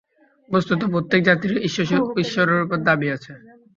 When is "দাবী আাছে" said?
2.87-3.31